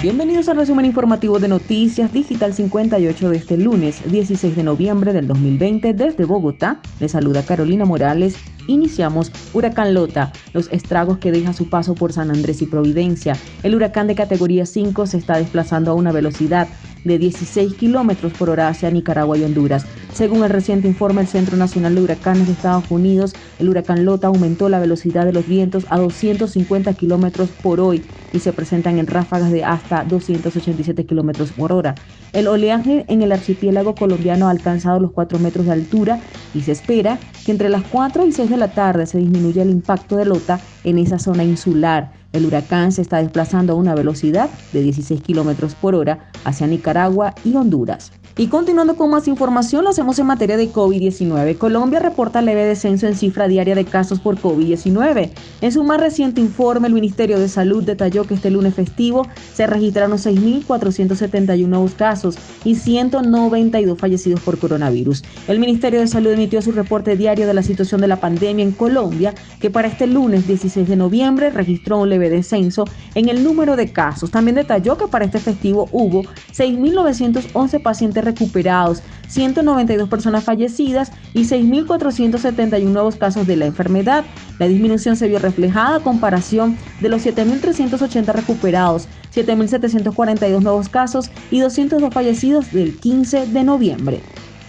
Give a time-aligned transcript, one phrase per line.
[0.00, 5.26] Bienvenidos al resumen informativo de Noticias Digital 58 de este lunes 16 de noviembre del
[5.26, 6.80] 2020 desde Bogotá.
[7.00, 8.36] Les saluda Carolina Morales.
[8.68, 13.36] Iniciamos Huracán Lota, los estragos que deja su paso por San Andrés y Providencia.
[13.64, 16.68] El huracán de categoría 5 se está desplazando a una velocidad
[17.04, 19.86] de 16 kilómetros por hora hacia Nicaragua y Honduras.
[20.12, 24.26] Según el reciente informe del Centro Nacional de Huracanes de Estados Unidos, el huracán Lota
[24.26, 28.02] aumentó la velocidad de los vientos a 250 kilómetros por hoy
[28.32, 31.94] y se presentan en ráfagas de hasta 287 kilómetros por hora.
[32.32, 36.20] El oleaje en el archipiélago colombiano ha alcanzado los 4 metros de altura
[36.54, 39.70] y se espera que entre las 4 y 6 de la tarde se disminuya el
[39.70, 42.17] impacto de Lota en esa zona insular.
[42.32, 47.34] El huracán se está desplazando a una velocidad de 16 kilómetros por hora hacia Nicaragua
[47.44, 48.12] y Honduras.
[48.40, 51.58] Y continuando con más información, lo hacemos en materia de COVID-19.
[51.58, 55.30] Colombia reporta leve descenso en cifra diaria de casos por COVID-19.
[55.60, 59.66] En su más reciente informe, el Ministerio de Salud detalló que este lunes festivo se
[59.66, 65.24] registraron 6.471 nuevos casos y 192 fallecidos por coronavirus.
[65.48, 68.70] El Ministerio de Salud emitió su reporte diario de la situación de la pandemia en
[68.70, 72.84] Colombia, que para este lunes 16 de noviembre registró un leve descenso
[73.16, 74.30] en el número de casos.
[74.30, 76.22] También detalló que para este festivo hubo
[76.52, 84.24] 6.911 pacientes recuperados, 192 personas fallecidas y 6.471 nuevos casos de la enfermedad.
[84.58, 91.60] La disminución se vio reflejada a comparación de los 7.380 recuperados, 7.742 nuevos casos y
[91.60, 94.20] 202 fallecidos del 15 de noviembre.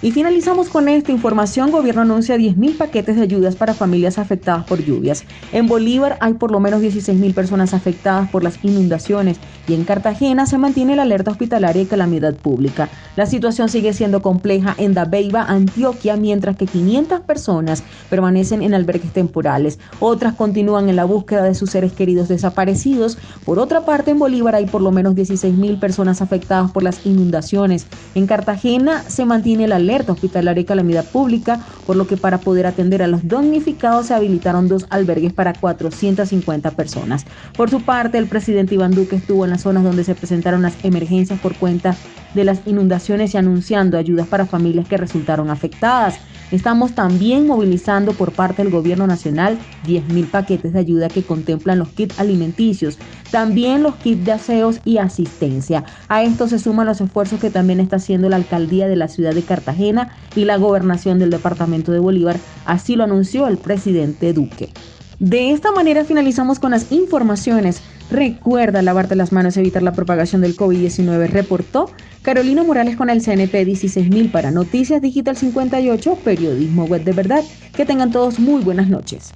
[0.02, 1.72] Y finalizamos con esta información.
[1.72, 5.26] Gobierno anuncia 10.000 paquetes de ayudas para familias afectadas por lluvias.
[5.52, 10.46] En Bolívar hay por lo menos 16.000 personas afectadas por las inundaciones y en Cartagena
[10.46, 12.88] se mantiene la alerta hospitalaria y calamidad pública.
[13.18, 19.12] La situación sigue siendo compleja en Dabeiba, Antioquia, mientras que 500 personas permanecen en albergues
[19.12, 19.80] temporales.
[20.00, 23.18] Otras continúan en la búsqueda de sus seres queridos desaparecidos.
[23.44, 27.86] Por otra parte, en Bolívar hay por lo menos 16.000 personas afectadas por las inundaciones.
[28.16, 32.38] En Cartagena se mantiene la alerta alerta hospitalaria y calamidad pública, por lo que para
[32.40, 37.26] poder atender a los damnificados se habilitaron dos albergues para 450 personas.
[37.58, 40.76] Por su parte, el presidente Iván Duque estuvo en las zonas donde se presentaron las
[40.84, 41.96] emergencias por cuenta
[42.36, 46.20] de las inundaciones y anunciando ayudas para familias que resultaron afectadas.
[46.52, 51.90] Estamos también movilizando por parte del Gobierno Nacional 10.000 paquetes de ayuda que contemplan los
[51.90, 52.98] kits alimenticios,
[53.30, 55.84] también los kits de aseos y asistencia.
[56.08, 59.36] A esto se suman los esfuerzos que también está haciendo la alcaldía de la ciudad
[59.36, 64.72] de Cartagena y la gobernación del departamento de Bolívar, así lo anunció el presidente Duque.
[65.20, 67.82] De esta manera finalizamos con las informaciones.
[68.12, 71.92] Recuerda lavarte las manos y evitar la propagación del COVID-19, reportó
[72.24, 77.44] Carolina Morales con el CNP 16000 para Noticias Digital 58, periodismo web de verdad.
[77.76, 79.32] Que tengan todos muy buenas noches.